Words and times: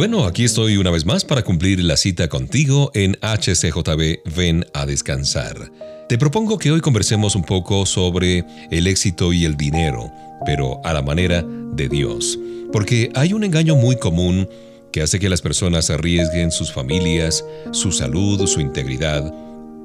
Bueno, 0.00 0.24
aquí 0.24 0.44
estoy 0.44 0.78
una 0.78 0.90
vez 0.90 1.04
más 1.04 1.26
para 1.26 1.42
cumplir 1.42 1.84
la 1.84 1.94
cita 1.98 2.26
contigo 2.26 2.90
en 2.94 3.18
HCJB 3.20 4.34
Ven 4.34 4.64
a 4.72 4.86
descansar. 4.86 5.70
Te 6.08 6.16
propongo 6.16 6.56
que 6.56 6.72
hoy 6.72 6.80
conversemos 6.80 7.36
un 7.36 7.44
poco 7.44 7.84
sobre 7.84 8.42
el 8.70 8.86
éxito 8.86 9.34
y 9.34 9.44
el 9.44 9.58
dinero, 9.58 10.10
pero 10.46 10.80
a 10.86 10.94
la 10.94 11.02
manera 11.02 11.44
de 11.74 11.90
Dios, 11.90 12.38
porque 12.72 13.10
hay 13.14 13.34
un 13.34 13.44
engaño 13.44 13.76
muy 13.76 13.96
común 13.96 14.48
que 14.90 15.02
hace 15.02 15.20
que 15.20 15.28
las 15.28 15.42
personas 15.42 15.90
arriesguen 15.90 16.50
sus 16.50 16.72
familias, 16.72 17.44
su 17.72 17.92
salud, 17.92 18.46
su 18.46 18.62
integridad, 18.62 19.30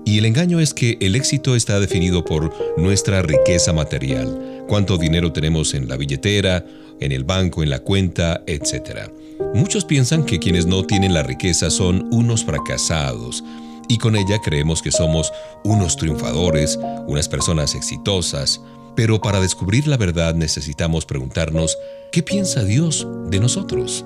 y 0.06 0.18
el 0.18 0.28
engaño 0.28 0.62
es 0.62 0.74
que 0.74 0.98
el 1.02 1.18
éxito 1.18 1.58
está 1.58 1.82
definido 1.82 2.24
por 2.24 2.54
nuestra 2.78 3.22
riqueza 3.22 3.74
material, 3.74 4.64
cuánto 4.70 4.98
dinero 4.98 5.34
tenemos 5.34 5.74
en 5.74 5.90
la 5.90 5.98
billetera, 5.98 6.66
en 7.02 7.12
el 7.12 7.26
banco, 7.26 7.64
en 7.64 7.70
la 7.70 7.80
cuenta, 7.80 8.44
etc. 8.48 9.10
Muchos 9.54 9.86
piensan 9.86 10.26
que 10.26 10.40
quienes 10.40 10.66
no 10.66 10.84
tienen 10.84 11.14
la 11.14 11.24
riqueza 11.24 11.70
son 11.70 12.08
unos 12.12 12.44
fracasados, 12.44 13.44
y 13.88 13.98
con 13.98 14.16
ella 14.16 14.40
creemos 14.44 14.82
que 14.82 14.92
somos 14.92 15.32
unos 15.64 15.98
triunfadores, 15.98 16.80
unas 17.08 17.30
personas 17.30 17.76
exitosas, 17.76 18.62
pero 18.96 19.20
para 19.20 19.40
descubrir 19.40 19.88
la 19.88 19.98
verdad 19.98 20.36
necesitamos 20.36 21.06
preguntarnos, 21.06 21.78
¿qué 22.12 22.24
piensa 22.24 22.64
Dios 22.64 23.08
de 23.30 23.40
nosotros? 23.40 24.06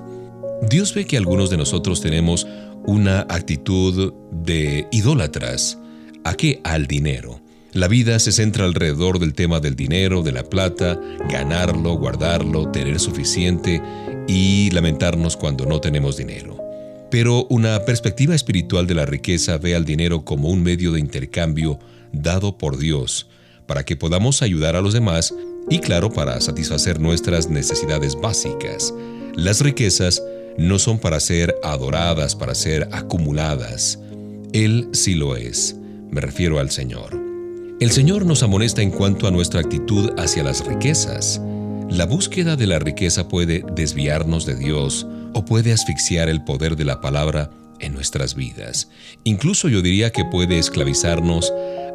Dios 0.68 0.92
ve 0.94 1.06
que 1.06 1.16
algunos 1.16 1.48
de 1.48 1.56
nosotros 1.56 2.00
tenemos 2.00 2.46
una 2.84 3.20
actitud 3.20 4.12
de 4.30 4.86
idólatras. 4.90 5.78
¿A 6.24 6.34
qué? 6.34 6.60
Al 6.64 6.86
dinero. 6.86 7.40
La 7.72 7.86
vida 7.86 8.18
se 8.18 8.32
centra 8.32 8.64
alrededor 8.64 9.20
del 9.20 9.32
tema 9.32 9.60
del 9.60 9.76
dinero, 9.76 10.22
de 10.22 10.32
la 10.32 10.42
plata, 10.42 11.00
ganarlo, 11.28 11.92
guardarlo, 11.92 12.68
tener 12.72 12.98
suficiente 12.98 13.80
y 14.30 14.70
lamentarnos 14.70 15.36
cuando 15.36 15.66
no 15.66 15.80
tenemos 15.80 16.16
dinero. 16.16 16.56
Pero 17.10 17.46
una 17.50 17.84
perspectiva 17.84 18.36
espiritual 18.36 18.86
de 18.86 18.94
la 18.94 19.04
riqueza 19.04 19.58
ve 19.58 19.74
al 19.74 19.84
dinero 19.84 20.24
como 20.24 20.50
un 20.50 20.62
medio 20.62 20.92
de 20.92 21.00
intercambio 21.00 21.80
dado 22.12 22.56
por 22.56 22.78
Dios 22.78 23.26
para 23.66 23.84
que 23.84 23.96
podamos 23.96 24.42
ayudar 24.42 24.76
a 24.76 24.82
los 24.82 24.92
demás 24.92 25.34
y 25.68 25.80
claro 25.80 26.12
para 26.12 26.40
satisfacer 26.40 27.00
nuestras 27.00 27.48
necesidades 27.48 28.14
básicas. 28.20 28.94
Las 29.34 29.60
riquezas 29.60 30.22
no 30.56 30.78
son 30.78 31.00
para 31.00 31.18
ser 31.18 31.56
adoradas, 31.64 32.36
para 32.36 32.54
ser 32.54 32.88
acumuladas. 32.92 33.98
Él 34.52 34.88
sí 34.92 35.16
lo 35.16 35.34
es. 35.34 35.74
Me 36.10 36.20
refiero 36.20 36.60
al 36.60 36.70
Señor. 36.70 37.20
El 37.80 37.90
Señor 37.90 38.26
nos 38.26 38.44
amonesta 38.44 38.80
en 38.80 38.92
cuanto 38.92 39.26
a 39.26 39.32
nuestra 39.32 39.58
actitud 39.58 40.12
hacia 40.18 40.44
las 40.44 40.64
riquezas. 40.64 41.40
La 41.90 42.06
búsqueda 42.06 42.54
de 42.54 42.68
la 42.68 42.78
riqueza 42.78 43.26
puede 43.26 43.64
desviarnos 43.74 44.46
de 44.46 44.54
Dios 44.54 45.08
o 45.34 45.44
puede 45.44 45.72
asfixiar 45.72 46.28
el 46.28 46.44
poder 46.44 46.76
de 46.76 46.84
la 46.84 47.00
palabra 47.00 47.50
en 47.80 47.94
nuestras 47.94 48.36
vidas. 48.36 48.88
Incluso 49.24 49.68
yo 49.68 49.82
diría 49.82 50.10
que 50.10 50.24
puede 50.24 50.60
esclavizarnos 50.60 51.52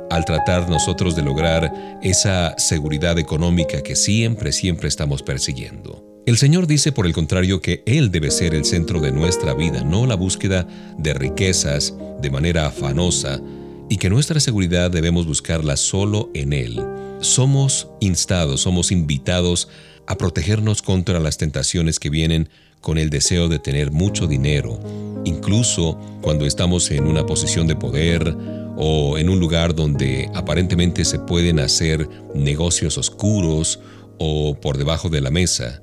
al 0.09 0.25
tratar 0.25 0.69
nosotros 0.69 1.15
de 1.15 1.23
lograr 1.23 1.71
esa 2.03 2.55
seguridad 2.57 3.17
económica 3.17 3.81
que 3.83 3.95
siempre, 3.95 4.51
siempre 4.51 4.89
estamos 4.89 5.23
persiguiendo. 5.23 6.03
El 6.25 6.37
Señor 6.37 6.67
dice 6.67 6.91
por 6.91 7.05
el 7.05 7.13
contrario 7.13 7.61
que 7.61 7.81
Él 7.85 8.11
debe 8.11 8.31
ser 8.31 8.53
el 8.53 8.65
centro 8.65 8.99
de 8.99 9.13
nuestra 9.13 9.53
vida, 9.53 9.83
no 9.83 10.05
la 10.05 10.15
búsqueda 10.15 10.67
de 10.97 11.13
riquezas 11.13 11.93
de 12.21 12.29
manera 12.29 12.67
afanosa, 12.67 13.39
y 13.89 13.97
que 13.97 14.09
nuestra 14.09 14.41
seguridad 14.41 14.91
debemos 14.91 15.25
buscarla 15.25 15.77
solo 15.77 16.31
en 16.33 16.51
Él. 16.51 16.83
Somos 17.21 17.87
instados, 17.99 18.61
somos 18.61 18.91
invitados 18.91 19.69
a 20.07 20.17
protegernos 20.17 20.81
contra 20.81 21.19
las 21.19 21.37
tentaciones 21.37 21.99
que 21.99 22.09
vienen 22.09 22.49
con 22.81 22.97
el 22.97 23.09
deseo 23.09 23.47
de 23.47 23.57
tener 23.57 23.91
mucho 23.91 24.27
dinero, 24.27 24.79
incluso 25.25 25.99
cuando 26.21 26.45
estamos 26.45 26.91
en 26.91 27.05
una 27.05 27.25
posición 27.25 27.65
de 27.65 27.75
poder 27.75 28.35
o 28.77 29.17
en 29.17 29.29
un 29.29 29.39
lugar 29.39 29.73
donde 29.73 30.29
aparentemente 30.35 31.03
se 31.05 31.17
pueden 31.17 31.59
hacer 31.59 32.07
negocios 32.35 32.97
oscuros 32.97 33.79
o 34.19 34.55
por 34.55 34.77
debajo 34.77 35.09
de 35.09 35.21
la 35.21 35.31
mesa. 35.31 35.81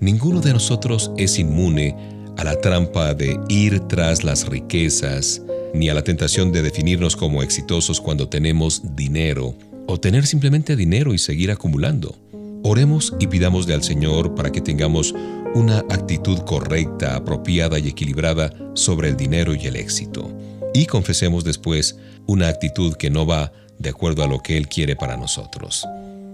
Ninguno 0.00 0.40
de 0.40 0.52
nosotros 0.52 1.10
es 1.16 1.38
inmune 1.38 1.96
a 2.36 2.44
la 2.44 2.60
trampa 2.60 3.14
de 3.14 3.38
ir 3.48 3.80
tras 3.80 4.22
las 4.22 4.46
riquezas, 4.46 5.42
ni 5.72 5.88
a 5.88 5.94
la 5.94 6.04
tentación 6.04 6.52
de 6.52 6.62
definirnos 6.62 7.16
como 7.16 7.42
exitosos 7.42 8.00
cuando 8.00 8.28
tenemos 8.28 8.82
dinero, 8.94 9.56
o 9.86 9.98
tener 10.00 10.26
simplemente 10.26 10.76
dinero 10.76 11.14
y 11.14 11.18
seguir 11.18 11.50
acumulando. 11.50 12.16
Oremos 12.62 13.14
y 13.20 13.26
pidamosle 13.26 13.74
al 13.74 13.82
Señor 13.82 14.34
para 14.34 14.50
que 14.50 14.60
tengamos 14.60 15.14
una 15.54 15.78
actitud 15.90 16.38
correcta, 16.40 17.14
apropiada 17.16 17.78
y 17.78 17.88
equilibrada 17.88 18.52
sobre 18.74 19.08
el 19.08 19.16
dinero 19.16 19.54
y 19.54 19.66
el 19.66 19.76
éxito. 19.76 20.32
Y 20.72 20.86
confesemos 20.86 21.44
después 21.44 21.98
una 22.26 22.48
actitud 22.48 22.94
que 22.94 23.10
no 23.10 23.26
va 23.26 23.52
de 23.78 23.90
acuerdo 23.90 24.24
a 24.24 24.26
lo 24.26 24.40
que 24.40 24.56
Él 24.56 24.68
quiere 24.68 24.96
para 24.96 25.16
nosotros. 25.16 25.86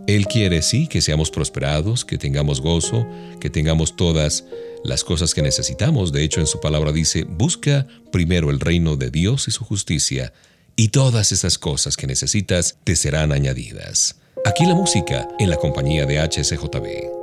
Él 0.07 0.27
quiere, 0.27 0.63
sí, 0.63 0.87
que 0.87 1.03
seamos 1.03 1.31
prosperados, 1.31 2.05
que 2.05 2.19
tengamos 2.19 2.61
gozo, 2.61 3.07
que 3.39 3.51
tengamos 3.51 3.97
todas 3.97 4.45
las 4.83 5.05
cosas 5.05 5.35
que 5.35 5.43
necesitamos. 5.43 6.13
De 6.13 6.25
hecho, 6.25 6.41
en 6.41 6.47
su 6.47 6.61
palabra 6.61 6.91
dice, 6.93 7.25
busca 7.25 7.87
primero 8.11 8.51
el 8.51 8.61
reino 8.61 8.97
de 8.97 9.11
Dios 9.11 9.47
y 9.47 9.51
su 9.51 9.65
justicia, 9.65 10.33
y 10.81 10.89
todas 10.89 11.31
esas 11.31 11.59
cosas 11.59 11.95
que 11.95 12.07
necesitas 12.07 12.79
te 12.85 12.97
serán 12.97 13.33
añadidas. 13.33 14.17
Aquí 14.47 14.65
la 14.65 14.75
música 14.75 15.29
en 15.39 15.51
la 15.51 15.57
compañía 15.57 16.07
de 16.07 16.19
HCJB. 16.19 17.20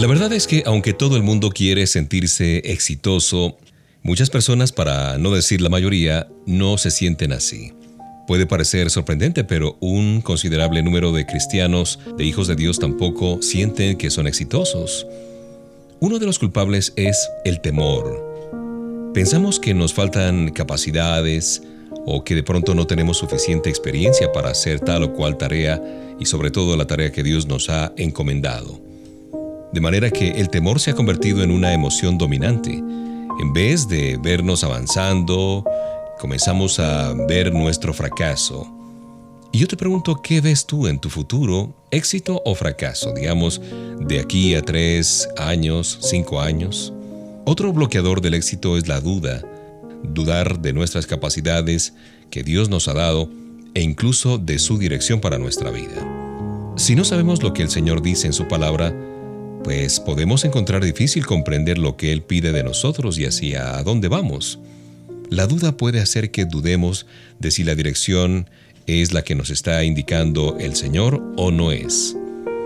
La 0.00 0.06
verdad 0.06 0.32
es 0.32 0.46
que 0.46 0.62
aunque 0.64 0.94
todo 0.94 1.18
el 1.18 1.22
mundo 1.22 1.50
quiere 1.50 1.86
sentirse 1.86 2.72
exitoso, 2.72 3.58
muchas 4.02 4.30
personas, 4.30 4.72
para 4.72 5.18
no 5.18 5.30
decir 5.30 5.60
la 5.60 5.68
mayoría, 5.68 6.26
no 6.46 6.78
se 6.78 6.90
sienten 6.90 7.32
así. 7.32 7.74
Puede 8.26 8.46
parecer 8.46 8.88
sorprendente, 8.88 9.44
pero 9.44 9.76
un 9.80 10.22
considerable 10.22 10.82
número 10.82 11.12
de 11.12 11.26
cristianos, 11.26 11.98
de 12.16 12.24
hijos 12.24 12.48
de 12.48 12.56
Dios, 12.56 12.78
tampoco 12.78 13.42
sienten 13.42 13.98
que 13.98 14.08
son 14.08 14.26
exitosos. 14.26 15.06
Uno 16.00 16.18
de 16.18 16.24
los 16.24 16.38
culpables 16.38 16.94
es 16.96 17.28
el 17.44 17.60
temor. 17.60 19.12
Pensamos 19.12 19.60
que 19.60 19.74
nos 19.74 19.92
faltan 19.92 20.48
capacidades 20.52 21.62
o 22.06 22.24
que 22.24 22.34
de 22.34 22.42
pronto 22.42 22.74
no 22.74 22.86
tenemos 22.86 23.18
suficiente 23.18 23.68
experiencia 23.68 24.32
para 24.32 24.48
hacer 24.48 24.80
tal 24.80 25.02
o 25.02 25.12
cual 25.12 25.36
tarea 25.36 25.78
y 26.18 26.24
sobre 26.24 26.50
todo 26.50 26.78
la 26.78 26.86
tarea 26.86 27.12
que 27.12 27.22
Dios 27.22 27.46
nos 27.46 27.68
ha 27.68 27.92
encomendado. 27.98 28.89
De 29.72 29.80
manera 29.80 30.10
que 30.10 30.30
el 30.30 30.50
temor 30.50 30.80
se 30.80 30.90
ha 30.90 30.94
convertido 30.94 31.42
en 31.42 31.50
una 31.50 31.72
emoción 31.72 32.18
dominante. 32.18 32.72
En 32.72 33.52
vez 33.52 33.88
de 33.88 34.18
vernos 34.22 34.64
avanzando, 34.64 35.64
comenzamos 36.18 36.80
a 36.80 37.12
ver 37.28 37.52
nuestro 37.52 37.94
fracaso. 37.94 38.66
Y 39.52 39.58
yo 39.58 39.66
te 39.66 39.76
pregunto, 39.76 40.20
¿qué 40.22 40.40
ves 40.40 40.66
tú 40.66 40.86
en 40.86 40.98
tu 40.98 41.08
futuro? 41.08 41.74
¿Éxito 41.90 42.42
o 42.44 42.54
fracaso? 42.54 43.12
Digamos, 43.12 43.60
de 44.00 44.20
aquí 44.20 44.54
a 44.54 44.62
tres 44.62 45.28
años, 45.36 45.98
cinco 46.02 46.40
años. 46.40 46.92
Otro 47.44 47.72
bloqueador 47.72 48.20
del 48.20 48.34
éxito 48.34 48.76
es 48.76 48.86
la 48.86 49.00
duda. 49.00 49.42
Dudar 50.02 50.60
de 50.60 50.72
nuestras 50.72 51.06
capacidades 51.06 51.94
que 52.30 52.42
Dios 52.42 52.68
nos 52.68 52.86
ha 52.88 52.94
dado 52.94 53.28
e 53.74 53.82
incluso 53.82 54.38
de 54.38 54.58
su 54.58 54.78
dirección 54.78 55.20
para 55.20 55.38
nuestra 55.38 55.70
vida. 55.70 56.06
Si 56.76 56.94
no 56.94 57.04
sabemos 57.04 57.42
lo 57.42 57.52
que 57.52 57.62
el 57.62 57.70
Señor 57.70 58.02
dice 58.02 58.26
en 58.26 58.32
su 58.32 58.46
palabra, 58.46 58.94
pues 59.64 60.00
podemos 60.00 60.44
encontrar 60.44 60.84
difícil 60.84 61.26
comprender 61.26 61.78
lo 61.78 61.96
que 61.96 62.12
Él 62.12 62.22
pide 62.22 62.52
de 62.52 62.64
nosotros 62.64 63.18
y 63.18 63.26
hacia 63.26 63.82
dónde 63.82 64.08
vamos. 64.08 64.58
La 65.28 65.46
duda 65.46 65.76
puede 65.76 66.00
hacer 66.00 66.30
que 66.30 66.44
dudemos 66.44 67.06
de 67.38 67.50
si 67.50 67.62
la 67.64 67.74
dirección 67.74 68.48
es 68.86 69.12
la 69.12 69.22
que 69.22 69.34
nos 69.34 69.50
está 69.50 69.84
indicando 69.84 70.56
el 70.58 70.74
Señor 70.74 71.22
o 71.36 71.50
no 71.50 71.72
es. 71.72 72.16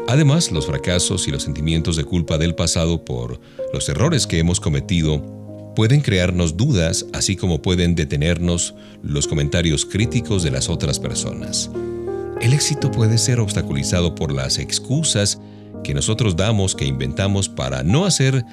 Además, 0.09 0.51
los 0.51 0.67
fracasos 0.67 1.29
y 1.29 1.31
los 1.31 1.43
sentimientos 1.43 1.97
de 1.97 2.05
culpa 2.05 2.39
del 2.39 2.55
pasado 2.55 3.05
por 3.05 3.41
los 3.73 3.89
errores 3.89 4.27
que 4.27 4.39
hemos 4.39 4.61
cometido 4.61 5.23
pueden 5.75 6.01
crearnos 6.01 6.57
dudas, 6.57 7.07
así 7.13 7.37
como 7.37 7.61
pueden 7.61 7.95
detenernos 7.95 8.75
los 9.03 9.27
comentarios 9.27 9.85
críticos 9.85 10.43
de 10.43 10.51
las 10.51 10.69
otras 10.69 11.01
personas. 11.01 11.71
El 12.41 12.53
éxito 12.53 12.91
puede 12.91 13.19
ser 13.19 13.41
obstaculizado 13.41 14.15
por 14.15 14.33
las 14.33 14.59
excusas 14.59 15.41
que 15.85 15.95
nosotros 15.95 16.35
damos, 16.35 16.75
que 16.75 16.85
inventamos 16.85 17.49
para 17.49 17.85
no 17.85 18.05
hacer 18.05 18.45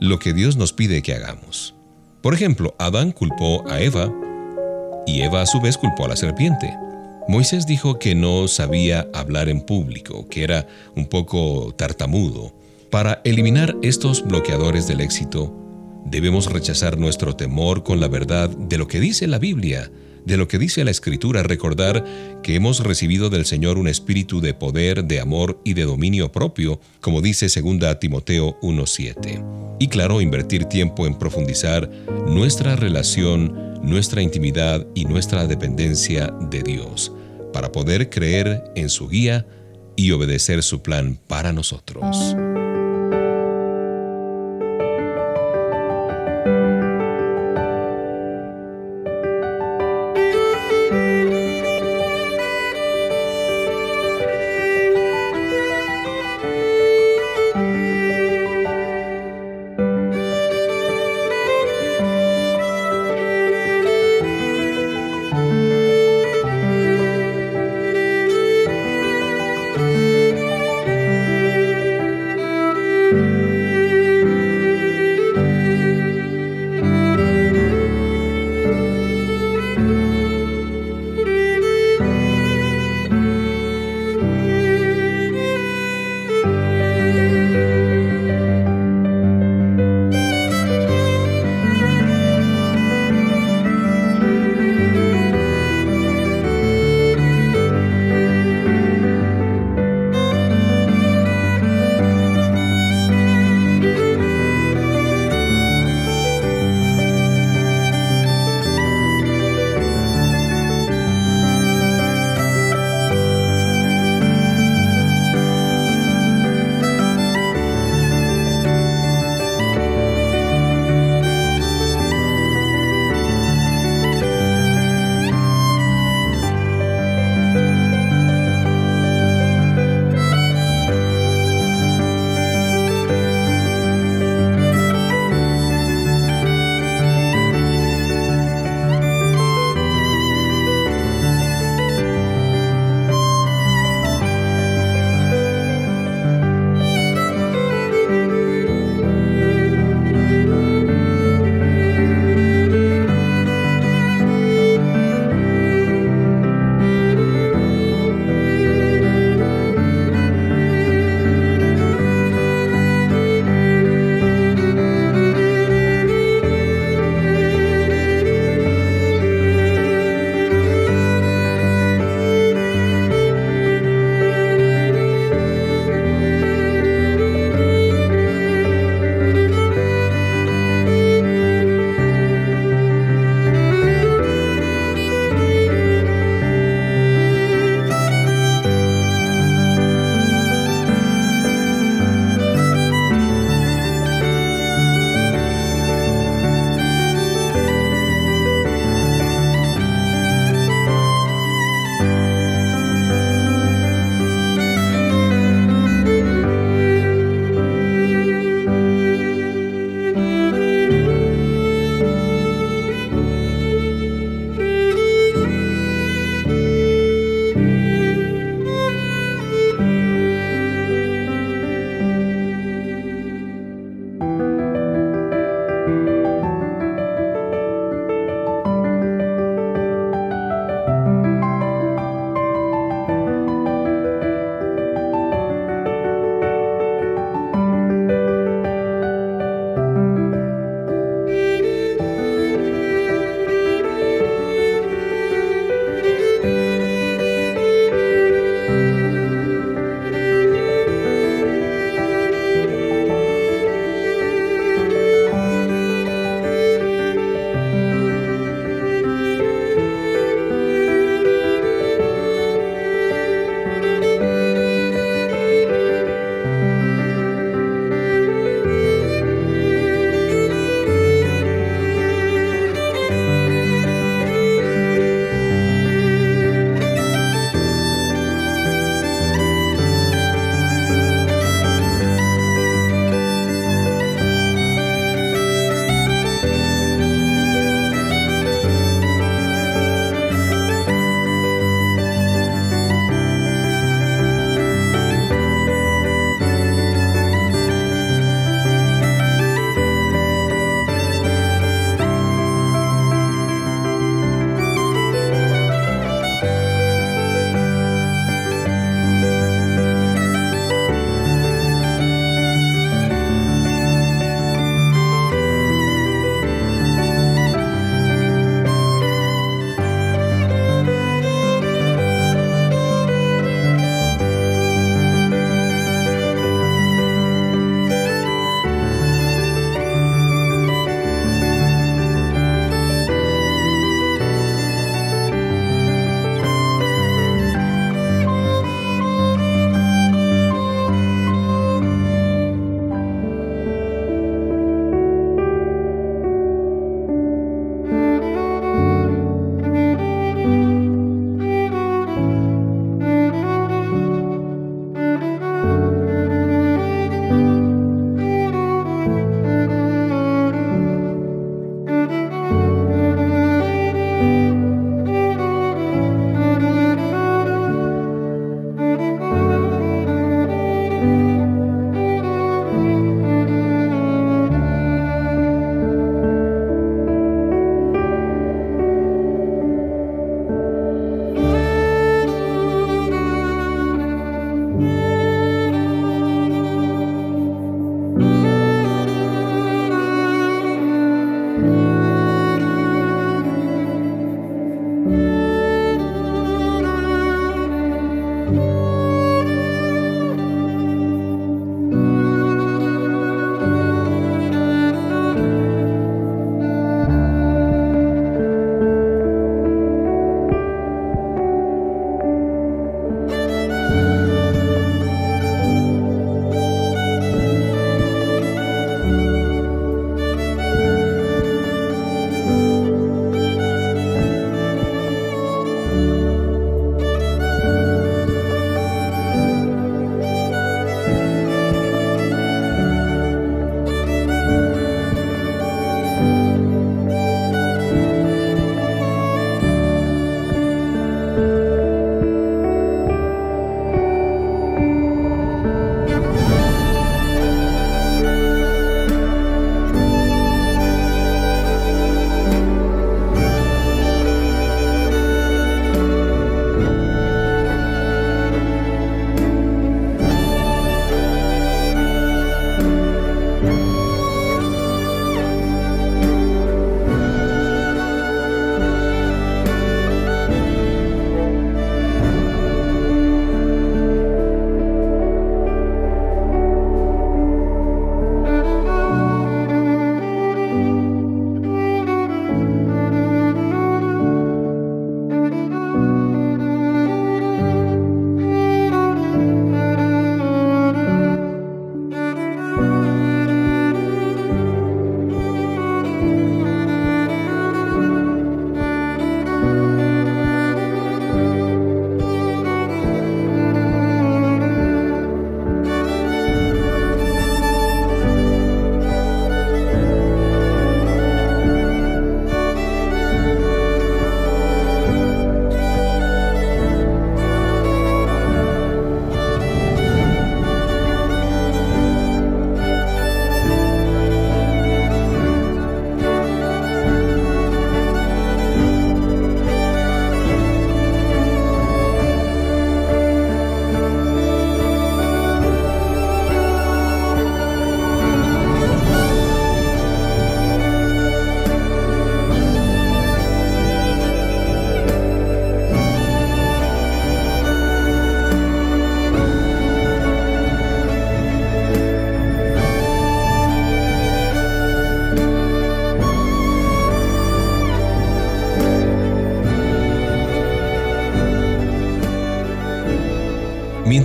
lo 0.00 0.18
que 0.18 0.32
Dios 0.32 0.56
nos 0.56 0.72
pide 0.72 1.02
que 1.02 1.14
hagamos. 1.14 1.76
Por 2.20 2.34
ejemplo, 2.34 2.74
Adán 2.80 3.12
culpó 3.12 3.62
a 3.70 3.80
Eva 3.80 4.12
y 5.06 5.20
Eva 5.20 5.42
a 5.42 5.46
su 5.46 5.60
vez 5.60 5.78
culpó 5.78 6.06
a 6.06 6.08
la 6.08 6.16
serpiente. 6.16 6.74
Moisés 7.28 7.66
dijo 7.66 7.98
que 8.00 8.14
no 8.14 8.48
sabía 8.48 9.06
hablar 9.14 9.48
en 9.48 9.60
público, 9.60 10.26
que 10.28 10.42
era 10.42 10.66
un 10.96 11.06
poco 11.06 11.72
tartamudo. 11.76 12.52
Para 12.90 13.20
eliminar 13.24 13.76
estos 13.82 14.24
bloqueadores 14.24 14.88
del 14.88 15.00
éxito, 15.00 15.54
debemos 16.06 16.50
rechazar 16.50 16.98
nuestro 16.98 17.36
temor 17.36 17.84
con 17.84 18.00
la 18.00 18.08
verdad 18.08 18.48
de 18.48 18.78
lo 18.78 18.88
que 18.88 18.98
dice 18.98 19.26
la 19.26 19.38
Biblia 19.38 19.90
de 20.28 20.36
lo 20.36 20.46
que 20.46 20.58
dice 20.58 20.84
la 20.84 20.90
Escritura, 20.90 21.42
recordar 21.42 22.04
que 22.42 22.54
hemos 22.54 22.80
recibido 22.80 23.30
del 23.30 23.46
Señor 23.46 23.78
un 23.78 23.88
espíritu 23.88 24.40
de 24.40 24.52
poder, 24.52 25.04
de 25.04 25.20
amor 25.20 25.60
y 25.64 25.72
de 25.72 25.84
dominio 25.84 26.30
propio, 26.30 26.80
como 27.00 27.22
dice 27.22 27.46
2 27.46 27.98
Timoteo 27.98 28.60
1.7. 28.60 29.76
Y 29.80 29.88
claro, 29.88 30.20
invertir 30.20 30.66
tiempo 30.66 31.06
en 31.06 31.18
profundizar 31.18 31.90
nuestra 32.28 32.76
relación, 32.76 33.80
nuestra 33.82 34.20
intimidad 34.20 34.86
y 34.94 35.06
nuestra 35.06 35.46
dependencia 35.46 36.26
de 36.50 36.62
Dios, 36.62 37.10
para 37.54 37.72
poder 37.72 38.10
creer 38.10 38.62
en 38.76 38.90
su 38.90 39.08
guía 39.08 39.46
y 39.96 40.10
obedecer 40.10 40.62
su 40.62 40.82
plan 40.82 41.18
para 41.26 41.54
nosotros. 41.54 42.36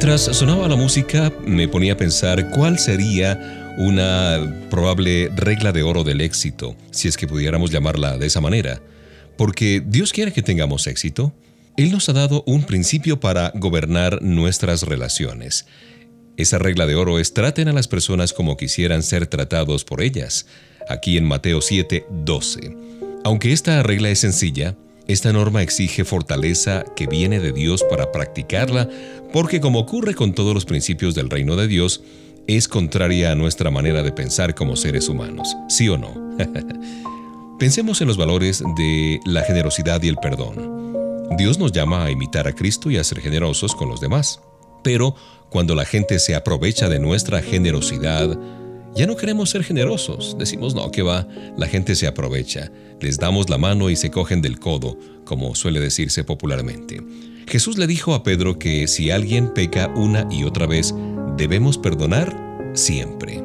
Mientras 0.05 0.35
sonaba 0.35 0.67
la 0.67 0.75
música, 0.75 1.31
me 1.47 1.69
ponía 1.69 1.93
a 1.93 1.97
pensar 1.97 2.49
cuál 2.49 2.77
sería 2.77 3.73
una 3.77 4.65
probable 4.69 5.29
regla 5.33 5.71
de 5.71 5.81
oro 5.81 6.03
del 6.03 6.19
éxito, 6.19 6.75
si 6.91 7.07
es 7.07 7.15
que 7.15 7.25
pudiéramos 7.25 7.71
llamarla 7.71 8.17
de 8.17 8.27
esa 8.27 8.41
manera. 8.41 8.81
Porque 9.37 9.81
Dios 9.87 10.11
quiere 10.11 10.33
que 10.33 10.41
tengamos 10.41 10.87
éxito. 10.87 11.33
Él 11.77 11.89
nos 11.89 12.09
ha 12.09 12.13
dado 12.13 12.43
un 12.45 12.65
principio 12.65 13.21
para 13.21 13.53
gobernar 13.55 14.21
nuestras 14.21 14.83
relaciones. 14.83 15.67
Esa 16.35 16.57
regla 16.57 16.85
de 16.85 16.95
oro 16.95 17.17
es 17.17 17.33
traten 17.33 17.69
a 17.69 17.73
las 17.73 17.87
personas 17.87 18.33
como 18.33 18.57
quisieran 18.57 19.03
ser 19.03 19.27
tratados 19.27 19.85
por 19.85 20.01
ellas, 20.01 20.47
aquí 20.89 21.15
en 21.15 21.23
Mateo 21.23 21.61
7, 21.61 22.07
12. 22.25 22.75
Aunque 23.23 23.53
esta 23.53 23.81
regla 23.83 24.09
es 24.09 24.19
sencilla, 24.19 24.75
esta 25.07 25.33
norma 25.33 25.61
exige 25.61 26.05
fortaleza 26.05 26.85
que 26.95 27.07
viene 27.07 27.39
de 27.39 27.51
Dios 27.51 27.83
para 27.89 28.11
practicarla, 28.11 28.89
porque 29.33 29.59
como 29.59 29.79
ocurre 29.79 30.15
con 30.15 30.33
todos 30.33 30.53
los 30.53 30.65
principios 30.65 31.15
del 31.15 31.29
reino 31.29 31.55
de 31.55 31.67
Dios, 31.67 32.01
es 32.47 32.67
contraria 32.67 33.31
a 33.31 33.35
nuestra 33.35 33.71
manera 33.71 34.03
de 34.03 34.11
pensar 34.11 34.55
como 34.55 34.75
seres 34.75 35.09
humanos, 35.09 35.55
¿sí 35.69 35.89
o 35.89 35.97
no? 35.97 36.13
Pensemos 37.59 38.01
en 38.01 38.07
los 38.07 38.17
valores 38.17 38.63
de 38.77 39.19
la 39.25 39.43
generosidad 39.43 40.01
y 40.03 40.09
el 40.09 40.17
perdón. 40.17 40.83
Dios 41.37 41.57
nos 41.57 41.71
llama 41.71 42.05
a 42.05 42.11
imitar 42.11 42.47
a 42.47 42.53
Cristo 42.53 42.91
y 42.91 42.97
a 42.97 43.03
ser 43.03 43.21
generosos 43.21 43.75
con 43.75 43.89
los 43.89 44.01
demás. 44.01 44.41
Pero 44.83 45.15
cuando 45.49 45.75
la 45.75 45.85
gente 45.85 46.19
se 46.19 46.35
aprovecha 46.35 46.89
de 46.89 46.99
nuestra 46.99 47.41
generosidad, 47.41 48.37
ya 48.95 49.07
no 49.07 49.15
queremos 49.15 49.49
ser 49.49 49.63
generosos. 49.63 50.35
Decimos, 50.37 50.75
no, 50.75 50.91
que 50.91 51.01
va, 51.01 51.27
la 51.57 51.67
gente 51.67 51.95
se 51.95 52.07
aprovecha. 52.07 52.71
Les 52.99 53.17
damos 53.17 53.49
la 53.49 53.57
mano 53.57 53.89
y 53.89 53.95
se 53.95 54.11
cogen 54.11 54.41
del 54.41 54.59
codo, 54.59 54.97
como 55.25 55.55
suele 55.55 55.79
decirse 55.79 56.23
popularmente. 56.23 57.01
Jesús 57.47 57.77
le 57.77 57.87
dijo 57.87 58.13
a 58.13 58.23
Pedro 58.23 58.57
que 58.59 58.87
si 58.87 59.11
alguien 59.11 59.53
peca 59.53 59.91
una 59.95 60.27
y 60.31 60.43
otra 60.43 60.67
vez, 60.67 60.93
debemos 61.37 61.77
perdonar 61.77 62.35
siempre. 62.73 63.43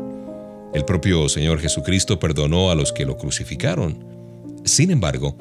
El 0.75 0.85
propio 0.85 1.29
Señor 1.29 1.61
Jesucristo 1.61 2.19
perdonó 2.19 2.71
a 2.71 2.75
los 2.75 2.93
que 2.93 3.07
lo 3.07 3.17
crucificaron. 3.17 4.05
Sin 4.65 4.91
embargo, 4.91 5.37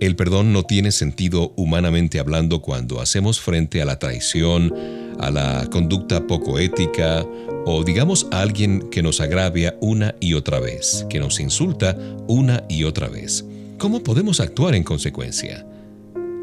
el 0.00 0.16
perdón 0.16 0.52
no 0.52 0.64
tiene 0.64 0.90
sentido 0.90 1.52
humanamente 1.56 2.18
hablando 2.18 2.60
cuando 2.60 3.00
hacemos 3.00 3.40
frente 3.40 3.80
a 3.80 3.84
la 3.84 3.98
traición, 3.98 4.74
a 5.18 5.30
la 5.30 5.66
conducta 5.70 6.26
poco 6.26 6.58
ética 6.58 7.24
o 7.66 7.82
digamos 7.82 8.26
a 8.30 8.40
alguien 8.40 8.88
que 8.90 9.02
nos 9.02 9.20
agravia 9.20 9.76
una 9.80 10.14
y 10.20 10.34
otra 10.34 10.60
vez, 10.60 11.06
que 11.08 11.18
nos 11.18 11.40
insulta 11.40 11.96
una 12.28 12.64
y 12.68 12.84
otra 12.84 13.08
vez. 13.08 13.44
¿Cómo 13.78 14.02
podemos 14.02 14.40
actuar 14.40 14.74
en 14.74 14.84
consecuencia? 14.84 15.66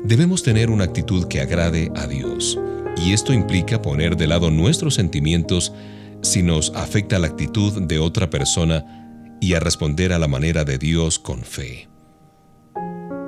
Debemos 0.03 0.43
tener 0.43 0.69
una 0.69 0.85
actitud 0.85 1.27
que 1.27 1.41
agrade 1.41 1.91
a 1.95 2.07
Dios, 2.07 2.57
y 2.97 3.13
esto 3.13 3.33
implica 3.33 3.81
poner 3.81 4.17
de 4.17 4.27
lado 4.27 4.49
nuestros 4.51 4.95
sentimientos 4.95 5.73
si 6.21 6.43
nos 6.43 6.71
afecta 6.75 7.19
la 7.19 7.27
actitud 7.27 7.81
de 7.83 7.99
otra 7.99 8.29
persona 8.29 9.37
y 9.39 9.53
a 9.53 9.59
responder 9.59 10.13
a 10.13 10.19
la 10.19 10.27
manera 10.27 10.63
de 10.63 10.77
Dios 10.77 11.19
con 11.19 11.41
fe. 11.43 11.90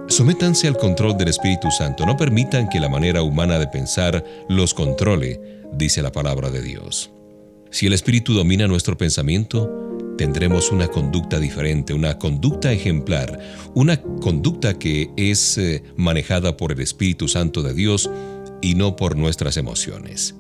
Sométanse 0.08 0.68
al 0.68 0.78
control 0.78 1.18
del 1.18 1.30
Espíritu 1.30 1.72
Santo, 1.72 2.06
no 2.06 2.18
permitan 2.18 2.70
que 2.70 2.80
la 2.80 2.90
manera 2.90 3.24
humana 3.24 3.58
de 3.58 3.68
pensar 3.68 4.24
los 4.50 4.74
controle, 4.74 5.40
dice 5.74 6.02
la 6.02 6.12
palabra 6.12 6.52
de 6.52 6.62
Dios. 6.62 7.12
Si 7.72 7.88
el 7.88 7.94
Espíritu 7.94 8.34
domina 8.34 8.68
nuestro 8.68 8.98
pensamiento, 8.98 9.72
tendremos 10.18 10.72
una 10.72 10.90
conducta 10.90 11.40
diferente, 11.40 11.94
una 11.94 12.20
conducta 12.20 12.72
ejemplar, 12.72 13.40
una 13.74 14.02
conducta 14.02 14.78
que 14.78 15.10
es 15.18 15.58
eh, 15.58 15.84
manejada 15.96 16.58
por 16.58 16.72
el 16.72 16.82
Espíritu 16.82 17.28
Santo 17.28 17.64
de 17.64 17.74
Dios 17.74 18.12
y 18.62 18.76
no 18.76 18.96
por 18.96 19.16
nuestras 19.16 19.58
emociones. 19.58 20.36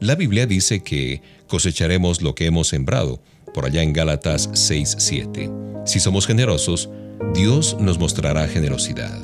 La 0.00 0.16
Biblia 0.16 0.46
dice 0.46 0.82
que 0.82 1.22
cosecharemos 1.46 2.20
lo 2.20 2.34
que 2.34 2.46
hemos 2.46 2.68
sembrado, 2.68 3.22
por 3.58 3.66
allá 3.66 3.82
en 3.82 3.92
Gálatas 3.92 4.50
6:7. 4.52 5.50
Si 5.84 5.98
somos 5.98 6.28
generosos, 6.28 6.90
Dios 7.34 7.76
nos 7.80 7.98
mostrará 7.98 8.46
generosidad. 8.46 9.18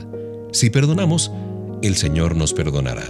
Si 0.51 0.70
perdonamos, 0.70 1.31
el 1.83 1.94
Señor 1.94 2.35
nos 2.35 2.53
perdonará. 2.53 3.07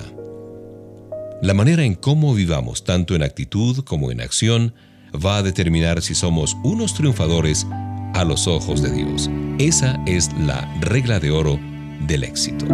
La 1.41 1.55
manera 1.55 1.83
en 1.83 1.95
cómo 1.95 2.35
vivamos, 2.35 2.85
tanto 2.85 3.15
en 3.15 3.23
actitud 3.23 3.85
como 3.85 4.13
en 4.13 4.21
acción, 4.21 4.75
va 5.15 5.39
a 5.39 5.43
determinar 5.43 6.03
si 6.03 6.15
somos 6.15 6.59
unos 6.63 6.93
triunfadores 6.93 7.67
a 8.13 8.23
los 8.25 8.47
ojos 8.47 8.83
de 8.83 8.91
Dios. 8.91 9.31
Esa 9.59 9.99
es 10.05 10.31
la 10.39 10.71
regla 10.83 11.21
de 11.21 11.31
oro 11.31 11.59
del 12.07 12.25
éxito. 12.25 12.67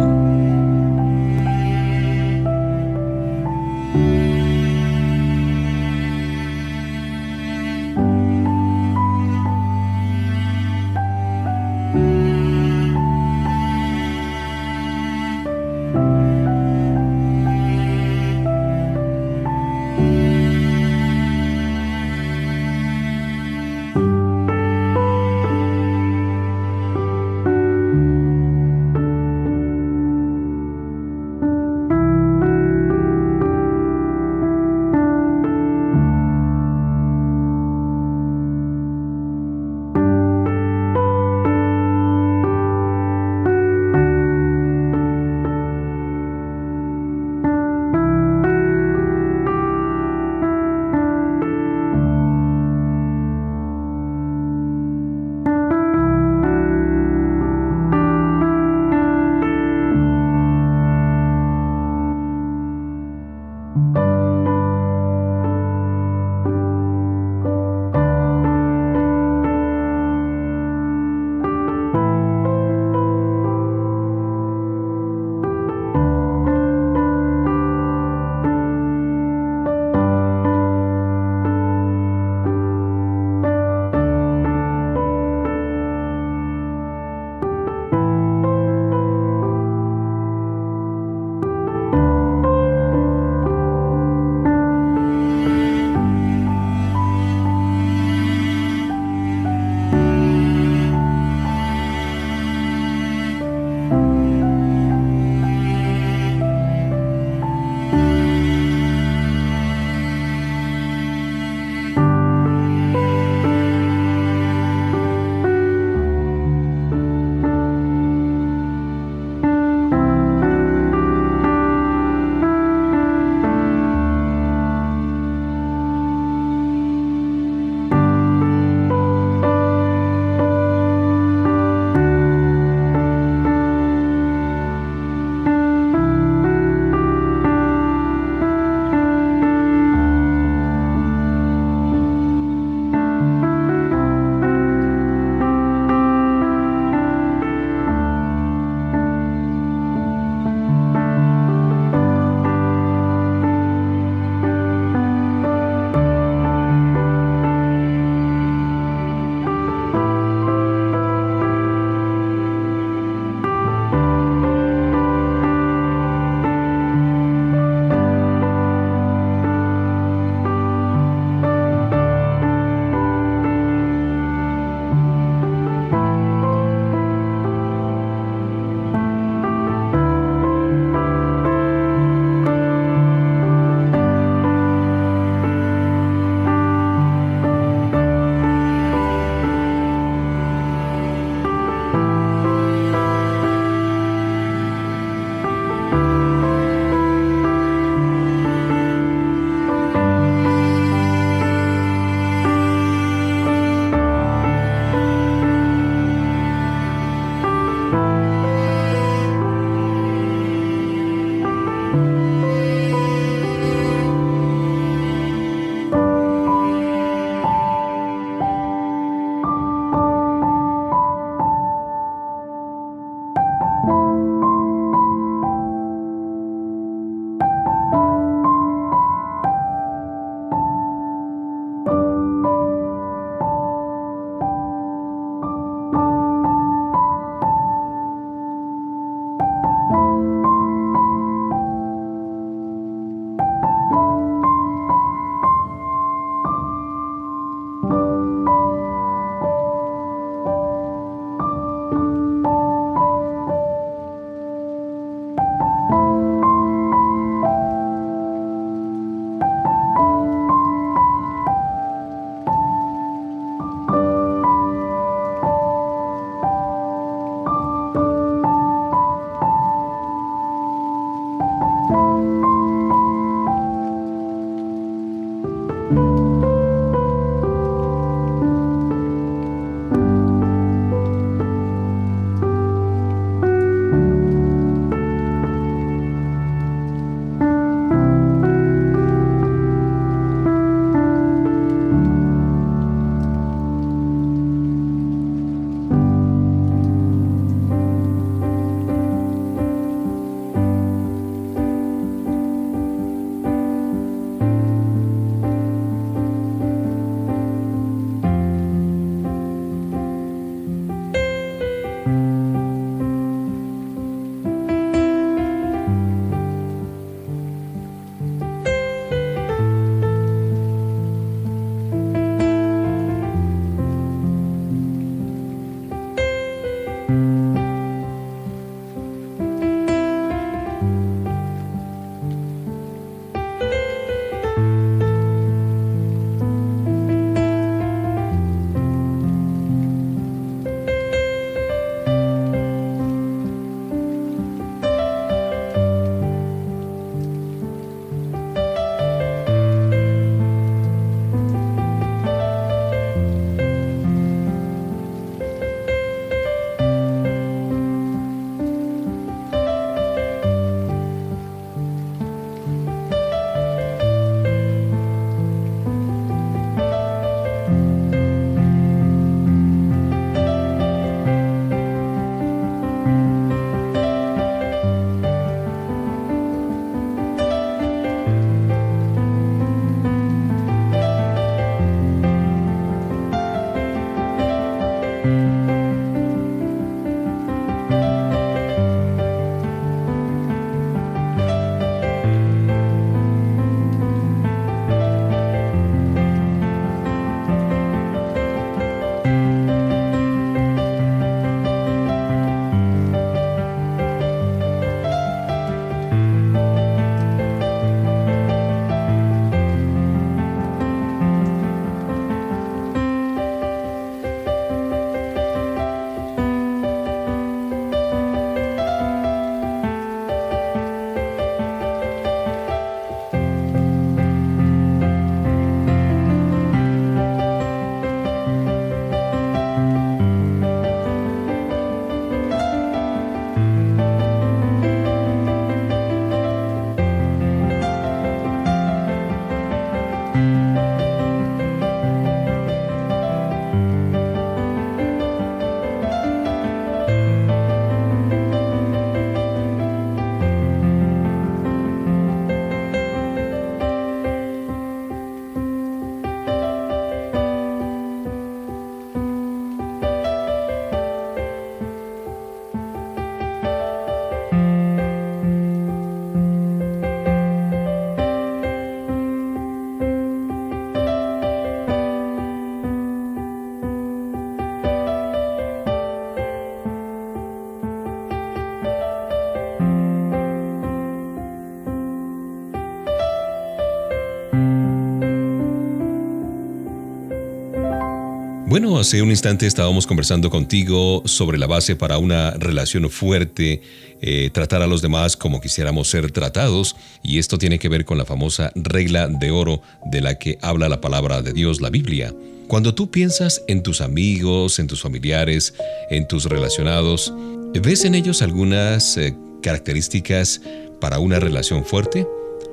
Bueno, 488.71 488.97
hace 488.97 489.21
un 489.21 489.31
instante 489.31 489.67
estábamos 489.67 490.07
conversando 490.07 490.49
contigo 490.49 491.23
sobre 491.25 491.57
la 491.57 491.67
base 491.67 491.97
para 491.97 492.17
una 492.19 492.51
relación 492.51 493.09
fuerte, 493.09 493.81
eh, 494.21 494.49
tratar 494.53 494.81
a 494.81 494.87
los 494.87 495.01
demás 495.01 495.35
como 495.35 495.59
quisiéramos 495.59 496.07
ser 496.07 496.31
tratados, 496.31 496.95
y 497.21 497.39
esto 497.39 497.57
tiene 497.57 497.79
que 497.79 497.89
ver 497.89 498.05
con 498.05 498.17
la 498.17 498.23
famosa 498.23 498.71
regla 498.75 499.27
de 499.27 499.51
oro 499.51 499.81
de 500.05 500.21
la 500.21 500.39
que 500.39 500.57
habla 500.61 500.87
la 500.87 501.01
palabra 501.01 501.41
de 501.41 501.51
Dios, 501.51 501.81
la 501.81 501.89
Biblia. 501.89 502.33
Cuando 502.69 502.95
tú 502.95 503.11
piensas 503.11 503.61
en 503.67 503.83
tus 503.83 503.99
amigos, 503.99 504.79
en 504.79 504.87
tus 504.87 505.01
familiares, 505.01 505.73
en 506.09 506.25
tus 506.25 506.45
relacionados, 506.45 507.33
¿ves 507.73 508.05
en 508.05 508.15
ellos 508.15 508.41
algunas 508.41 509.17
eh, 509.17 509.35
características 509.61 510.61
para 511.01 511.19
una 511.19 511.41
relación 511.41 511.83
fuerte? 511.83 512.25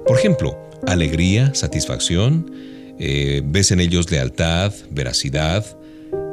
Por 0.06 0.16
ejemplo, 0.16 0.56
alegría, 0.86 1.52
satisfacción, 1.56 2.52
eh, 3.00 3.42
ves 3.44 3.72
en 3.72 3.80
ellos 3.80 4.12
lealtad, 4.12 4.72
veracidad, 4.92 5.64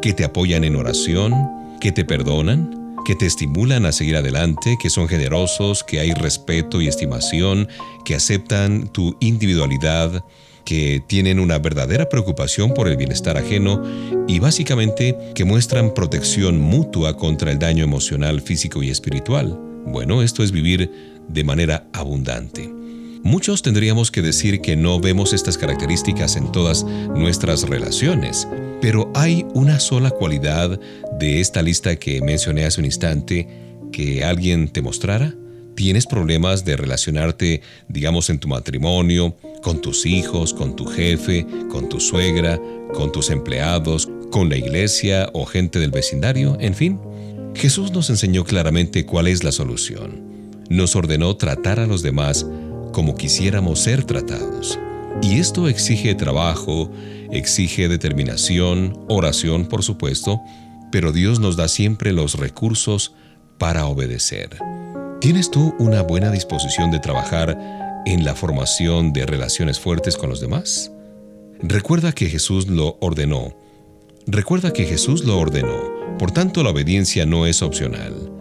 que 0.06 0.14
te 0.14 0.24
apoyan 0.24 0.64
en 0.64 0.76
oración, 0.76 1.34
que 1.82 1.92
te 1.92 2.06
perdonan, 2.06 2.96
que 3.08 3.16
te 3.16 3.26
estimulan 3.26 3.88
a 3.88 3.92
seguir 3.92 4.16
adelante, 4.16 4.78
que 4.80 4.92
son 4.92 5.08
generosos, 5.08 5.84
que 5.84 6.00
hay 6.00 6.14
respeto 6.14 6.80
y 6.80 6.88
estimación, 6.88 7.68
que 8.06 8.14
aceptan 8.14 8.88
tu 8.90 9.18
individualidad, 9.20 10.24
que 10.64 11.02
tienen 11.08 11.40
una 11.40 11.58
verdadera 11.58 12.08
preocupación 12.08 12.76
por 12.76 12.88
el 12.88 12.98
bienestar 12.98 13.36
ajeno 13.36 13.82
y 14.28 14.38
básicamente 14.38 15.18
que 15.34 15.44
muestran 15.44 15.92
protección 15.96 16.62
mutua 16.62 17.18
contra 17.18 17.52
el 17.52 17.58
daño 17.58 17.84
emocional, 17.84 18.42
físico 18.42 18.84
y 18.84 18.92
espiritual. 18.92 19.60
Bueno, 19.88 20.22
esto 20.22 20.44
es 20.44 20.52
vivir 20.52 20.92
de 21.28 21.44
manera 21.44 21.88
abundante. 21.94 22.72
Muchos 23.26 23.64
tendríamos 23.64 24.12
que 24.12 24.22
decir 24.22 24.62
que 24.62 24.76
no 24.76 25.00
vemos 25.00 25.34
estas 25.34 25.58
características 25.58 26.36
en 26.36 26.52
todas 26.52 26.84
nuestras 26.84 27.64
relaciones, 27.64 28.48
pero 28.82 29.12
hay 29.16 29.48
una 29.56 29.80
sola 29.80 30.12
cualidad 30.12 30.80
de 31.20 31.42
esta 31.42 31.64
lista 31.64 31.96
que 31.96 32.22
mencioné 32.22 32.66
hace 32.66 32.82
un 32.82 32.86
instante 32.86 33.48
que 33.92 34.24
alguien 34.24 34.68
te 34.68 34.84
mostrara. 34.84 35.34
¿Tienes 35.74 36.06
problemas 36.06 36.66
de 36.66 36.78
relacionarte, 36.78 37.64
digamos, 37.88 38.30
en 38.30 38.38
tu 38.38 38.48
matrimonio, 38.48 39.36
con 39.64 39.82
tus 39.82 40.06
hijos, 40.06 40.54
con 40.54 40.76
tu 40.76 40.86
jefe, 40.86 41.48
con 41.72 41.90
tu 41.90 42.00
suegra, 42.00 42.62
con 42.94 43.12
tus 43.12 43.32
empleados, 43.32 44.08
con 44.30 44.50
la 44.50 44.58
iglesia 44.58 45.32
o 45.34 45.48
gente 45.48 45.80
del 45.80 45.90
vecindario? 45.90 46.60
En 46.60 46.76
fin, 46.76 47.00
Jesús 47.56 47.92
nos 47.92 48.12
enseñó 48.12 48.44
claramente 48.44 49.04
cuál 49.04 49.26
es 49.26 49.44
la 49.44 49.52
solución. 49.52 50.24
Nos 50.70 50.96
ordenó 50.96 51.36
tratar 51.38 51.80
a 51.80 51.88
los 51.88 52.04
demás 52.04 52.46
como 52.96 53.16
quisiéramos 53.16 53.82
ser 53.82 54.06
tratados. 54.06 54.80
Y 55.22 55.40
esto 55.40 55.68
exige 55.68 56.16
trabajo, 56.16 56.90
exige 57.30 57.90
determinación, 57.90 58.98
oración 59.10 59.66
por 59.66 59.84
supuesto, 59.84 60.40
pero 60.94 61.12
Dios 61.12 61.42
nos 61.42 61.58
da 61.58 61.68
siempre 61.68 62.14
los 62.14 62.36
recursos 62.36 63.14
para 63.58 63.86
obedecer. 63.88 64.58
¿Tienes 65.20 65.52
tú 65.52 65.76
una 65.78 66.04
buena 66.04 66.32
disposición 66.32 66.90
de 66.90 67.00
trabajar 67.00 67.58
en 68.06 68.24
la 68.24 68.34
formación 68.34 69.12
de 69.12 69.26
relaciones 69.26 69.78
fuertes 69.78 70.16
con 70.16 70.30
los 70.30 70.40
demás? 70.40 70.90
Recuerda 71.62 72.14
que 72.14 72.30
Jesús 72.30 72.70
lo 72.70 72.98
ordenó. 73.02 73.58
Recuerda 74.26 74.72
que 74.72 74.86
Jesús 74.86 75.26
lo 75.26 75.38
ordenó, 75.38 76.18
por 76.18 76.32
tanto 76.32 76.64
la 76.64 76.70
obediencia 76.70 77.26
no 77.26 77.46
es 77.46 77.62
opcional. 77.62 78.35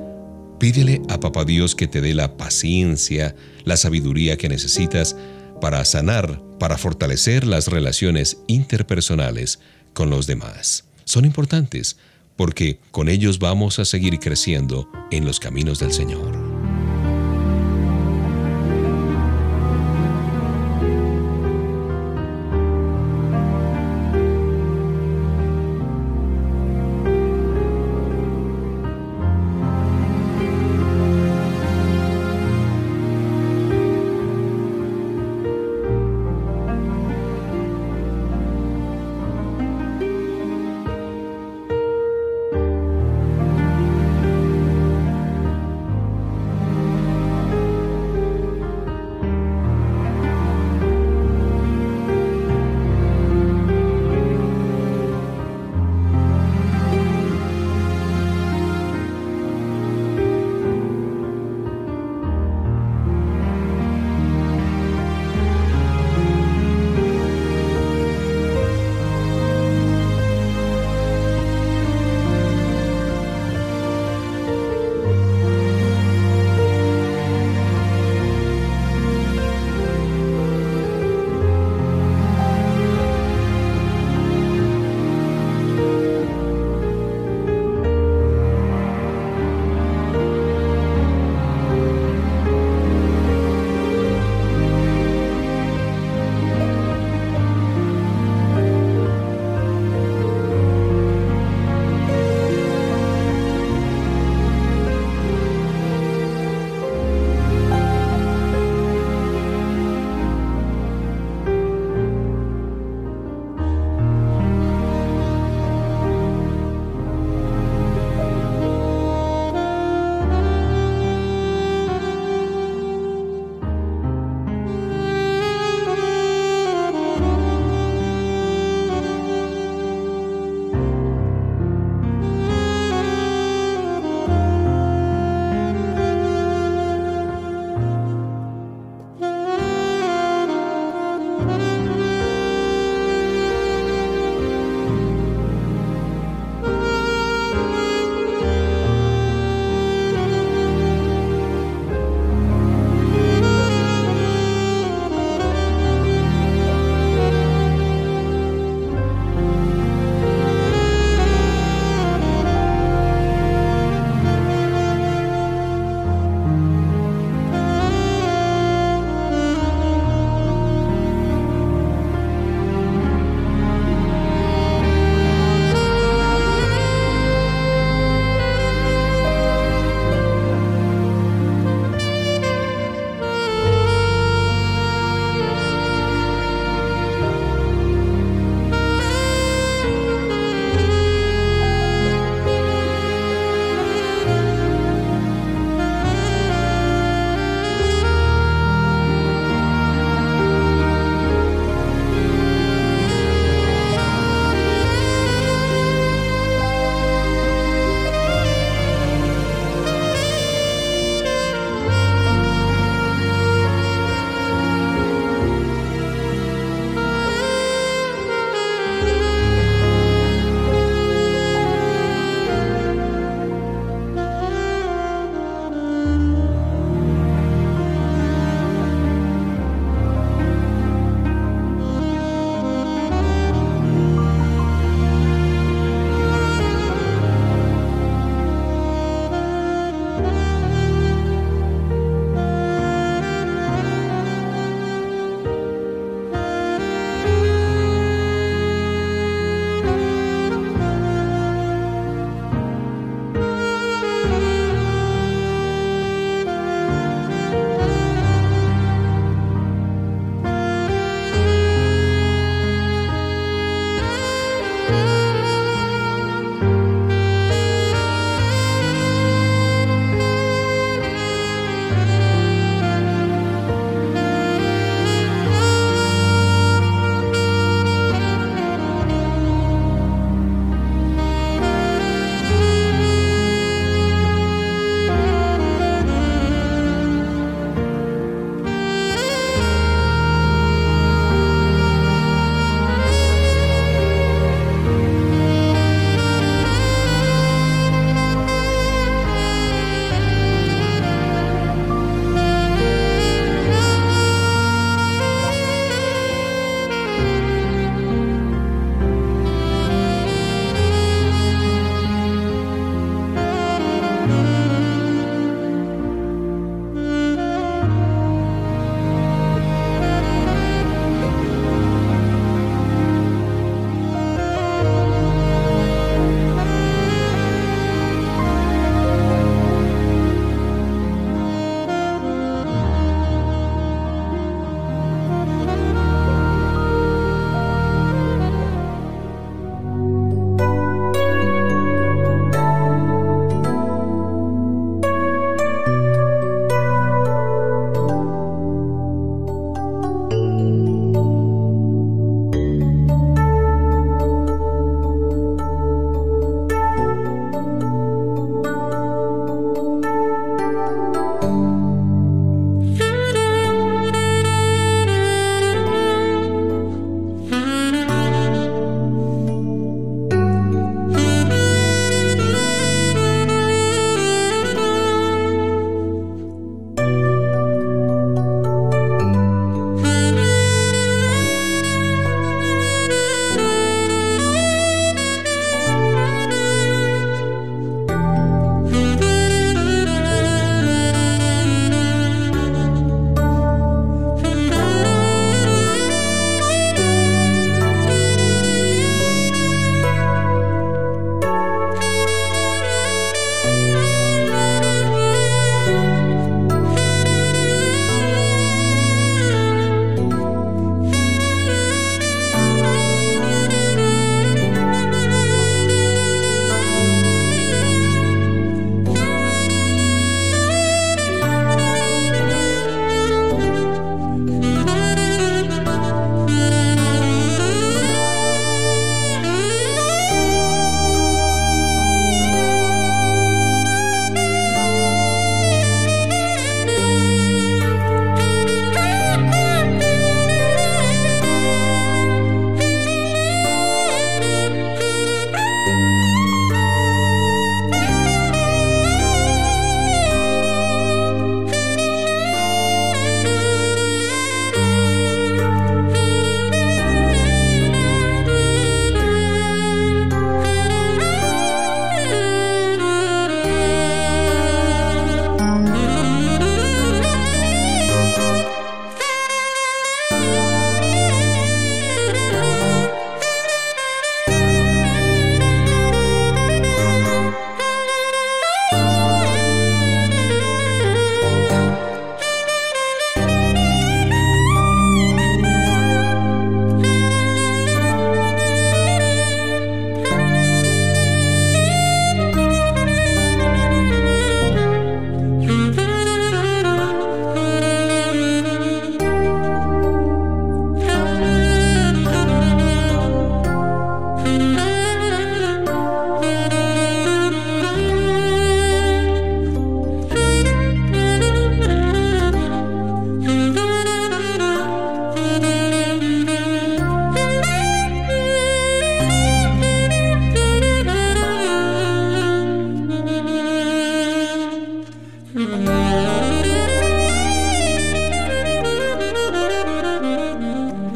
Pídele 0.59 1.03
a 1.09 1.21
Papá 1.21 1.45
Dios 1.45 1.75
que 1.75 1.87
te 1.87 2.01
dé 2.01 2.15
la 2.15 2.37
paciencia, 2.37 3.35
la 3.65 3.77
sabiduría 3.77 4.37
que 4.37 4.49
necesitas 4.49 5.17
para 5.61 5.85
sanar, 5.85 6.41
para 6.59 6.79
fortalecer 6.79 7.47
las 7.47 7.69
relaciones 7.69 8.39
interpersonales 8.47 9.61
con 9.93 10.11
los 10.11 10.27
demás. 10.27 10.85
Son 11.05 11.25
importantes 11.25 11.97
porque 12.37 12.81
con 12.91 13.09
ellos 13.09 13.39
vamos 13.39 13.79
a 13.79 13.85
seguir 13.85 14.19
creciendo 14.19 14.89
en 15.11 15.25
los 15.25 15.41
caminos 15.41 15.79
del 15.79 15.93
Señor. 15.93 16.54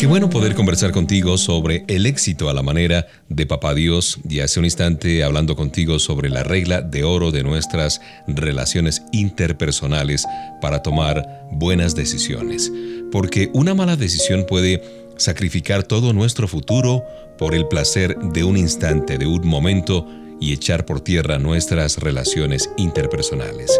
Bueno 0.06 0.30
poder 0.30 0.54
conversar 0.54 0.92
contigo 0.92 1.36
sobre 1.36 1.84
el 1.88 2.06
éxito 2.06 2.48
a 2.48 2.54
la 2.54 2.62
manera 2.62 3.08
de 3.28 3.46
Papá 3.46 3.74
Dios 3.74 4.18
y 4.28 4.40
hace 4.40 4.60
un 4.60 4.64
instante 4.64 5.24
hablando 5.24 5.56
contigo 5.56 5.98
sobre 5.98 6.30
la 6.30 6.44
regla 6.44 6.82
de 6.82 7.02
oro 7.02 7.32
de 7.32 7.42
nuestras 7.42 8.00
relaciones 8.28 9.02
interpersonales 9.12 10.24
para 10.60 10.82
tomar 10.82 11.46
buenas 11.50 11.96
decisiones. 11.96 12.72
Porque 13.10 13.50
una 13.52 13.74
mala 13.74 13.96
decisión 13.96 14.46
puede 14.46 14.82
sacrificar 15.16 15.82
todo 15.82 16.12
nuestro 16.12 16.46
futuro 16.46 17.02
por 17.36 17.54
el 17.54 17.66
placer 17.66 18.16
de 18.18 18.44
un 18.44 18.56
instante, 18.56 19.18
de 19.18 19.26
un 19.26 19.46
momento 19.46 20.06
y 20.40 20.52
echar 20.52 20.86
por 20.86 21.00
tierra 21.00 21.38
nuestras 21.38 21.98
relaciones 21.98 22.70
interpersonales. 22.76 23.70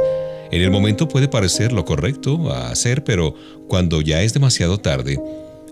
En 0.51 0.63
el 0.63 0.71
momento 0.71 1.09
puede 1.09 1.29
parecer 1.29 1.73
lo 1.73 1.85
correcto 1.85 2.53
a 2.53 2.71
hacer, 2.71 3.05
pero 3.05 3.35
cuando 3.69 4.01
ya 4.01 4.23
es 4.23 4.33
demasiado 4.35 4.79
tarde, 4.79 5.19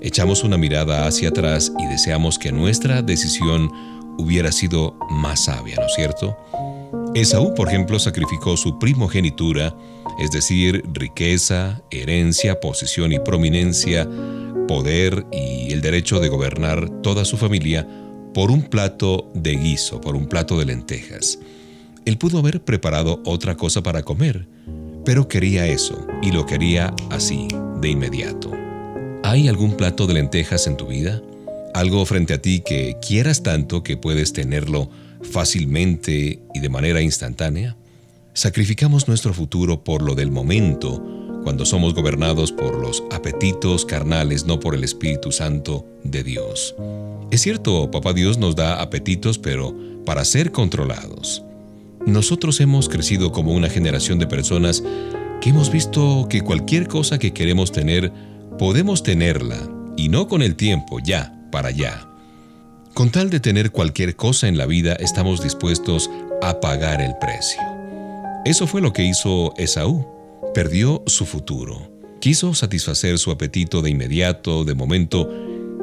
echamos 0.00 0.44
una 0.44 0.56
mirada 0.56 1.06
hacia 1.06 1.30
atrás 1.30 1.72
y 1.78 1.86
deseamos 1.86 2.38
que 2.38 2.52
nuestra 2.52 3.02
decisión 3.02 3.70
hubiera 4.18 4.52
sido 4.52 4.98
más 5.10 5.44
sabia, 5.44 5.76
¿no 5.76 5.86
es 5.86 5.94
cierto? 5.94 6.36
Esaú, 7.14 7.54
por 7.54 7.68
ejemplo, 7.68 7.98
sacrificó 7.98 8.56
su 8.56 8.78
primogenitura, 8.78 9.74
es 10.18 10.30
decir, 10.30 10.84
riqueza, 10.92 11.82
herencia, 11.90 12.60
posición 12.60 13.12
y 13.12 13.18
prominencia, 13.18 14.08
poder 14.68 15.26
y 15.32 15.72
el 15.72 15.80
derecho 15.80 16.20
de 16.20 16.28
gobernar 16.28 16.90
toda 17.02 17.24
su 17.24 17.36
familia 17.36 17.86
por 18.34 18.50
un 18.50 18.62
plato 18.62 19.30
de 19.34 19.56
guiso, 19.56 20.00
por 20.00 20.14
un 20.14 20.26
plato 20.26 20.58
de 20.58 20.66
lentejas. 20.66 21.38
Él 22.04 22.18
pudo 22.18 22.38
haber 22.38 22.62
preparado 22.62 23.22
otra 23.24 23.56
cosa 23.56 23.82
para 23.82 24.02
comer, 24.02 24.46
pero 25.04 25.26
quería 25.26 25.66
eso 25.66 26.06
y 26.22 26.32
lo 26.32 26.44
quería 26.44 26.94
así, 27.10 27.48
de 27.80 27.88
inmediato. 27.88 28.65
¿Hay 29.28 29.48
algún 29.48 29.76
plato 29.76 30.06
de 30.06 30.14
lentejas 30.14 30.68
en 30.68 30.76
tu 30.76 30.86
vida? 30.86 31.20
¿Algo 31.74 32.06
frente 32.06 32.32
a 32.32 32.40
ti 32.40 32.62
que 32.64 32.96
quieras 33.04 33.42
tanto 33.42 33.82
que 33.82 33.96
puedes 33.96 34.32
tenerlo 34.32 34.88
fácilmente 35.20 36.38
y 36.54 36.60
de 36.60 36.68
manera 36.68 37.02
instantánea? 37.02 37.76
Sacrificamos 38.34 39.08
nuestro 39.08 39.34
futuro 39.34 39.82
por 39.82 40.02
lo 40.02 40.14
del 40.14 40.30
momento 40.30 41.04
cuando 41.42 41.66
somos 41.66 41.92
gobernados 41.92 42.52
por 42.52 42.76
los 42.76 43.02
apetitos 43.10 43.84
carnales, 43.84 44.46
no 44.46 44.60
por 44.60 44.76
el 44.76 44.84
Espíritu 44.84 45.32
Santo 45.32 45.84
de 46.04 46.22
Dios. 46.22 46.76
Es 47.32 47.40
cierto, 47.40 47.90
Papá 47.90 48.12
Dios 48.12 48.38
nos 48.38 48.54
da 48.54 48.80
apetitos, 48.80 49.38
pero 49.38 49.74
para 50.04 50.24
ser 50.24 50.52
controlados. 50.52 51.42
Nosotros 52.06 52.60
hemos 52.60 52.88
crecido 52.88 53.32
como 53.32 53.54
una 53.54 53.70
generación 53.70 54.20
de 54.20 54.28
personas 54.28 54.84
que 55.40 55.50
hemos 55.50 55.72
visto 55.72 56.28
que 56.30 56.42
cualquier 56.42 56.86
cosa 56.86 57.18
que 57.18 57.32
queremos 57.32 57.72
tener, 57.72 58.12
podemos 58.58 59.02
tenerla, 59.02 59.58
y 59.96 60.08
no 60.08 60.28
con 60.28 60.42
el 60.42 60.56
tiempo, 60.56 60.98
ya, 60.98 61.32
para 61.50 61.68
allá. 61.68 62.08
Con 62.94 63.10
tal 63.10 63.30
de 63.30 63.40
tener 63.40 63.70
cualquier 63.70 64.16
cosa 64.16 64.48
en 64.48 64.56
la 64.56 64.66
vida, 64.66 64.94
estamos 64.94 65.42
dispuestos 65.42 66.10
a 66.42 66.60
pagar 66.60 67.02
el 67.02 67.14
precio. 67.18 67.60
Eso 68.44 68.66
fue 68.66 68.80
lo 68.80 68.92
que 68.92 69.04
hizo 69.04 69.54
Esaú 69.56 70.06
perdió 70.54 71.02
su 71.06 71.26
futuro. 71.26 71.92
Quiso 72.20 72.54
satisfacer 72.54 73.18
su 73.18 73.30
apetito 73.30 73.82
de 73.82 73.90
inmediato, 73.90 74.64
de 74.64 74.74
momento, 74.74 75.30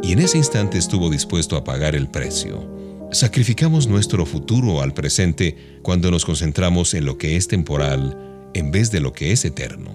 y 0.01 0.13
en 0.13 0.19
ese 0.19 0.39
instante 0.39 0.79
estuvo 0.79 1.11
dispuesto 1.11 1.55
a 1.55 1.63
pagar 1.63 1.95
el 1.95 2.09
precio. 2.09 2.67
Sacrificamos 3.11 3.87
nuestro 3.87 4.25
futuro 4.25 4.81
al 4.81 4.95
presente 4.95 5.77
cuando 5.83 6.09
nos 6.09 6.25
concentramos 6.25 6.95
en 6.95 7.05
lo 7.05 7.19
que 7.19 7.35
es 7.35 7.47
temporal 7.47 8.17
en 8.55 8.71
vez 8.71 8.89
de 8.89 8.99
lo 8.99 9.13
que 9.13 9.31
es 9.31 9.45
eterno. 9.45 9.93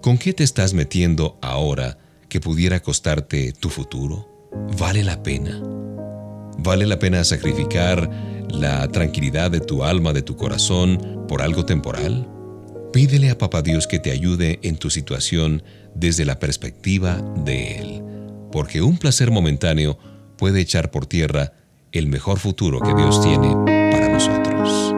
¿Con 0.00 0.18
qué 0.18 0.32
te 0.32 0.42
estás 0.42 0.74
metiendo 0.74 1.38
ahora 1.40 1.98
que 2.28 2.40
pudiera 2.40 2.80
costarte 2.80 3.52
tu 3.52 3.68
futuro? 3.70 4.50
¿Vale 4.78 5.04
la 5.04 5.22
pena? 5.22 5.60
¿Vale 6.58 6.86
la 6.86 6.98
pena 6.98 7.22
sacrificar 7.24 8.10
la 8.50 8.88
tranquilidad 8.88 9.50
de 9.50 9.60
tu 9.60 9.84
alma, 9.84 10.12
de 10.12 10.22
tu 10.22 10.36
corazón, 10.36 11.26
por 11.28 11.42
algo 11.42 11.64
temporal? 11.64 12.28
Pídele 12.92 13.30
a 13.30 13.38
Papá 13.38 13.62
Dios 13.62 13.86
que 13.86 13.98
te 13.98 14.10
ayude 14.10 14.58
en 14.62 14.76
tu 14.76 14.90
situación 14.90 15.62
desde 15.94 16.24
la 16.24 16.38
perspectiva 16.38 17.22
de 17.44 17.76
Él, 17.78 18.02
porque 18.50 18.82
un 18.82 18.98
placer 18.98 19.30
momentáneo 19.30 19.98
puede 20.36 20.60
echar 20.60 20.90
por 20.90 21.06
tierra 21.06 21.52
el 21.92 22.06
mejor 22.06 22.38
futuro 22.38 22.80
que 22.80 22.94
Dios 22.94 23.22
tiene 23.22 23.54
para 23.90 24.08
nosotros. 24.08 24.97